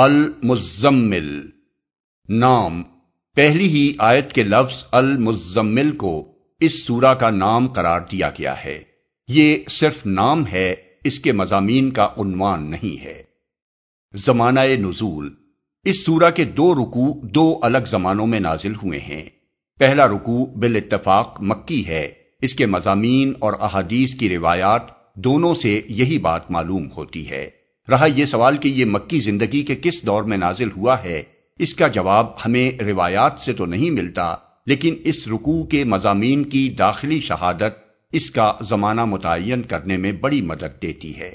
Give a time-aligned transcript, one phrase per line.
[0.00, 1.40] المزمل۔
[2.28, 2.82] نام،
[3.34, 8.82] پہلی ہی آیت کے لفظ المزمل کو اس سورہ کا نام قرار دیا گیا ہے۔
[9.28, 10.74] یہ صرف نام ہے،
[11.04, 13.22] اس کے مضامین کا عنوان نہیں ہے۔
[14.14, 15.34] زمانہ نزول۔
[15.84, 19.24] اس سورہ کے دو رکو دو الگ زمانوں میں نازل ہوئے ہیں۔
[19.78, 22.08] پہلا رکو بال اتفاق مکی ہے۔
[22.42, 24.82] اس کے مضامین اور احادیث کی روایات
[25.14, 27.50] دونوں سے یہی بات معلوم ہوتی ہے۔
[27.90, 31.22] رہا یہ سوال کہ یہ مکی زندگی کے کس دور میں نازل ہوا ہے؟
[31.58, 36.74] اس کا جواب ہمیں روایات سے تو نہیں ملتا، لیکن اس رکوع کے مضامین کی
[36.78, 41.34] داخلی شہادت اس کا زمانہ متعین کرنے میں بڑی مدد دیتی ہے۔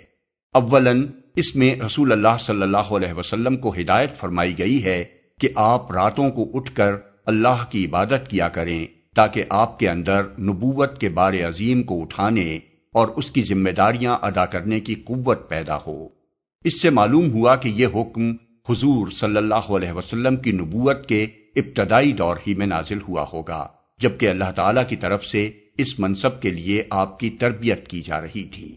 [0.53, 5.03] اولن اس میں رسول اللہ صلی اللہ علیہ وسلم کو ہدایت فرمائی گئی ہے
[5.39, 8.85] کہ آپ راتوں کو اٹھ کر اللہ کی عبادت کیا کریں
[9.16, 12.59] تاکہ آپ کے اندر نبوت کے بار عظیم کو اٹھانے
[12.94, 16.22] اور اس کی ذمہ داریاں ادا کرنے کی قوت پیدا ہو۔
[16.63, 18.35] اس سے معلوم ہوا کہ یہ حکم
[18.70, 21.23] حضور صلی اللہ علیہ وسلم کی نبوت کے
[21.55, 26.42] ابتدائی دور ہی میں نازل ہوا ہوگا، جبکہ اللہ تعالی کی طرف سے اس منصب
[26.42, 28.75] کے لیے آپ کی تربیت کی جا رہی تھی۔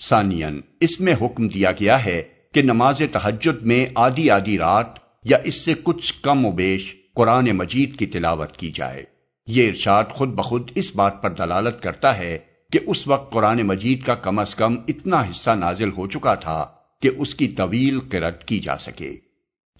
[0.00, 2.22] ثانین اس میں حکم دیا گیا ہے
[2.54, 4.86] کہ نماز تحجد میں آدھی آدھی رات
[5.24, 9.04] یا اس سے کچھ کم و بیش قرآن مجید کی تلاوت کی جائے۔
[9.46, 12.38] یہ ارشاد خود بخود اس بات پر دلالت کرتا ہے
[12.72, 16.66] کہ اس وقت قرآن مجید کا کم از کم اتنا حصہ نازل ہو چکا تھا۔
[17.02, 19.16] کہ اس کی طویل قرت کی جا سکے۔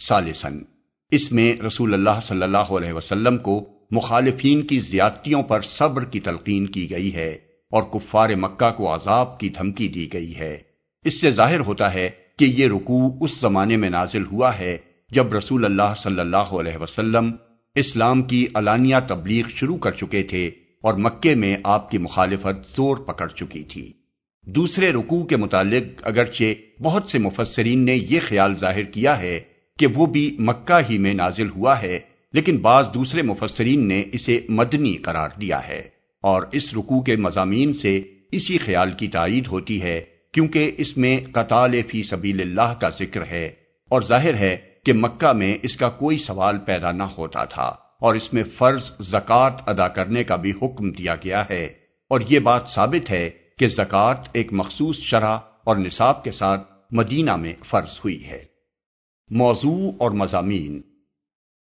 [0.01, 0.59] سالسن
[1.11, 6.21] اس میں رسول اللہ صلی اللہ علیہ وسلم کو مخالفین کی زیادتیوں پر صبر کی
[6.21, 7.31] تلقین کی گئی ہے
[7.73, 10.59] اور کفار مکہ کو عذاب کی دھمکی دی گئی ہے۔
[11.05, 14.79] اس سے ظاہر ہوتا ہے کہ یہ رکوع اس زمانے میں نازل ہوا ہے
[15.11, 17.31] جب رسول اللہ صلی اللہ علیہ وسلم
[17.75, 20.47] اسلام کی علانیہ تبلیغ شروع کر چکے تھے
[20.83, 23.93] اور مکے میں آپ کی مخالفت زور پکڑ چکی تھی۔
[24.47, 29.41] دوسرے رکوع کے متعلق اگرچہ بہت سے مفسرین نے یہ خیال ظاہر کیا ہے
[29.79, 31.99] کہ وہ بھی مکہ ہی میں نازل ہوا ہے،
[32.33, 35.83] لیکن بعض دوسرے مفسرین نے اسے مدنی قرار دیا ہے۔
[36.21, 38.03] اور اس رکوع کے مضامین سے
[38.33, 40.01] اسی خیال کی تائید ہوتی ہے،
[40.33, 43.51] کیونکہ اس میں قتال فی سبیل اللہ کا ذکر ہے۔
[43.89, 48.15] اور ظاہر ہے کہ مکہ میں اس کا کوئی سوال پیدا نہ ہوتا تھا، اور
[48.15, 51.69] اس میں فرض زکوٰۃ ادا کرنے کا بھی حکم دیا گیا ہے۔
[52.09, 53.31] اور یہ بات ثابت ہے
[53.63, 58.45] کہ زکوٰۃ ایک مخصوص شرح اور نصاب کے ساتھ مدینہ میں فرض ہوئی ہے۔
[59.31, 60.81] موضوع اور مضامین۔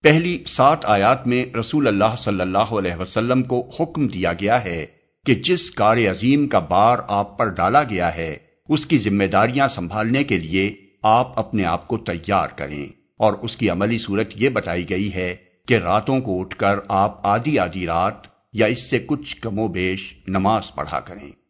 [0.03, 4.87] پہلی سات آیات میں رسول اللہ صلی اللہ علیہ وسلم کو حکم دیا گیا ہے
[5.27, 8.37] کہ جس کار عظیم کا بار آپ پر ڈالا گیا ہے،
[8.69, 12.87] اس کی ذمہ داریاں سنبھالنے کے لیے آپ اپنے آپ کو تیار کریں۔
[13.19, 15.37] اور اس کی عملی صورت یہ بتائی گئی ہے
[15.69, 18.15] کہ راتوں کو اٹھ کر آپ آدھی آدھی رات
[18.53, 21.42] یا اس سے کچھ کم و بیش نماز پڑھا کریں۔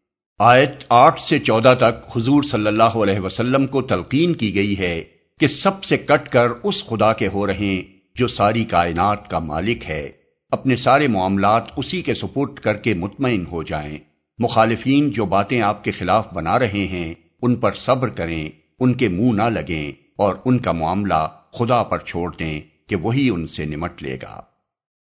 [0.44, 5.04] آیت آٹھ سے چودہ تک حضور صلی اللہ علیہ وسلم کو تلقین کی گئی ہے
[5.40, 7.82] کہ سب سے کٹ کر اس خدا کے ہو رہے
[8.14, 10.10] جو ساری کائنات کا مالک ہے۔
[10.50, 13.98] اپنے سارے معاملات اسی کے سپورٹ کر کے مطمئن ہو جائیں۔
[14.38, 18.48] مخالفین جو باتیں آپ کے خلاف بنا رہے ہیں، ان پر صبر کریں،
[18.80, 21.28] ان کے منہ نہ لگیں اور ان کا معاملہ
[21.58, 24.40] خدا پر چھوڑ دیں کہ وہی ان سے نمٹ لے گا۔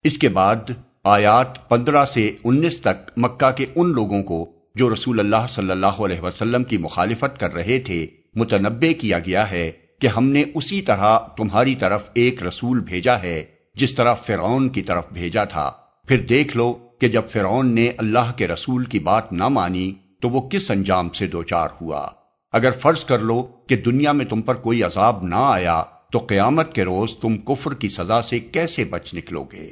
[0.04, 0.70] اس کے بعد
[1.04, 5.86] آیات پندرہ سے انیس تک مکہ کے ان لوگوں کو جو رسول اللہ صلی اللہ
[5.86, 10.82] علیہ وسلم کی مخالفت کر رہے تھے، متنبع کیا گیا ہے کہ ہم نے اسی
[10.82, 13.44] طرح تمہاری طرف ایک رسول بھیجا ہے،
[13.74, 15.72] جس طرح فرعون کی طرف بھیجا تھا۔
[16.08, 20.28] پھر دیکھ لو کہ جب فرعون نے اللہ کے رسول کی بات نہ مانی، تو
[20.28, 22.08] وہ کس انجام سے دوچار ہوا۔
[22.52, 26.74] اگر فرض کر لو کہ دنیا میں تم پر کوئی عذاب نہ آیا، تو قیامت
[26.74, 29.70] کے روز تم کفر کی سزا سے کیسے بچ نکلو گے؟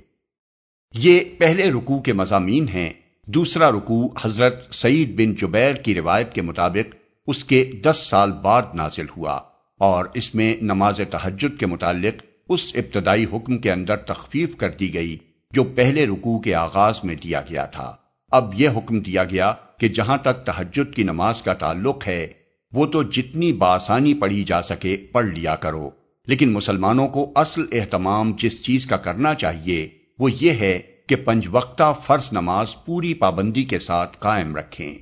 [0.95, 2.93] یہ پہلے رکوع کے مضامین ہیں۔
[3.29, 6.95] دوسرا رکوع حضرت سعید بن جبیر کی روایت کے مطابق
[7.27, 9.41] اس کے دس سال بعد نازل ہوا
[9.79, 14.95] اور اس میں نماز تحجد کے متعلق اس ابتدائی حکم کے اندر تخفیف کر دی
[14.95, 15.17] گئی
[15.51, 17.97] جو پہلے رکوع کے آغاز میں دیا گیا تھا۔
[18.31, 22.33] اب یہ حکم دیا گیا کہ جہاں تک تحجد کی نماز کا تعلق ہے،
[22.73, 25.91] وہ تو جتنی بآسانی پڑھی جا سکے پڑھ لیا کرو۔
[26.27, 29.89] لیکن مسلمانوں کو اصل اہتمام جس چیز کا کرنا چاہیے
[30.19, 34.95] وہ یہ ہے کہ پنج وقتہ فرض نماز پوری پابندی کے ساتھ قائم رکھیں۔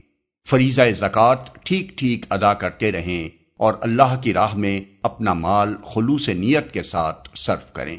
[0.51, 3.29] فریضہ زکوٰۃ ٹھیک ٹھیک ادا کرتے رہیں
[3.59, 7.99] اور اللہ کی راہ میں اپنا مال خلوص نیت کے ساتھ صرف کریں۔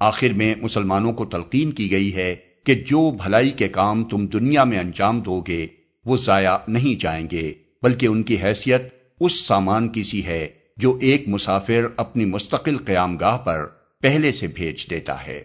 [0.00, 2.34] آخر میں مسلمانوں کو تلقین کی گئی ہے
[2.66, 5.66] کہ جو بھلائی کے کام تم دنیا میں انجام دو گے،
[6.04, 7.52] وہ ضائع نہیں جائیں گے،
[7.82, 8.82] بلکہ ان کی حیثیت
[9.20, 13.66] اس سامان کی سی ہے جو ایک مسافر اپنی مستقل قیام گاہ پر
[14.02, 15.42] پہلے سے بھیج دیتا ہے۔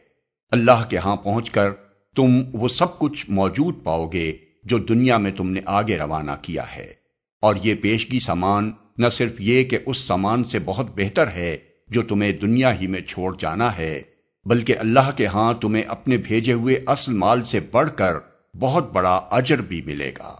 [0.52, 1.72] اللہ کے ہاں پہنچ کر
[2.16, 6.76] تم وہ سب کچھ موجود پاؤ گے جو دنیا میں تم نے آگے روانہ کیا
[6.76, 6.94] ہے۔
[7.42, 11.58] اور یہ پیشگی سامان نہ صرف یہ کہ اس سامان سے بہت بہتر ہے
[11.88, 14.02] جو تمہیں دنیا ہی میں چھوڑ جانا ہے،
[14.46, 18.14] بلکہ اللہ کے ہاں تمہیں اپنے بھیجے ہوئے اصل مال سے بڑھ کر
[18.60, 20.36] بہت بڑا اجر بھی ملے گا۔